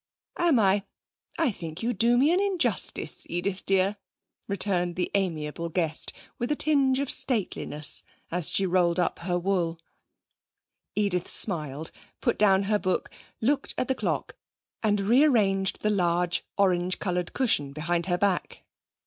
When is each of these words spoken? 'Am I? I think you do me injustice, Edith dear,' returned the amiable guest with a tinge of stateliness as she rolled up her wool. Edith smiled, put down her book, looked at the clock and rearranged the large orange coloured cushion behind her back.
'Am 0.39 0.57
I? 0.57 0.83
I 1.37 1.51
think 1.51 1.83
you 1.83 1.93
do 1.93 2.17
me 2.17 2.31
injustice, 2.33 3.27
Edith 3.29 3.63
dear,' 3.67 3.97
returned 4.47 4.95
the 4.95 5.11
amiable 5.13 5.69
guest 5.69 6.11
with 6.39 6.51
a 6.51 6.55
tinge 6.55 6.99
of 6.99 7.11
stateliness 7.11 8.03
as 8.31 8.49
she 8.49 8.65
rolled 8.65 8.99
up 8.99 9.19
her 9.19 9.37
wool. 9.37 9.77
Edith 10.95 11.27
smiled, 11.29 11.91
put 12.19 12.39
down 12.39 12.63
her 12.63 12.79
book, 12.79 13.11
looked 13.41 13.75
at 13.77 13.87
the 13.87 13.93
clock 13.93 14.35
and 14.81 14.99
rearranged 14.99 15.81
the 15.81 15.91
large 15.91 16.43
orange 16.57 16.97
coloured 16.97 17.33
cushion 17.33 17.71
behind 17.71 18.07
her 18.07 18.17
back. 18.17 18.63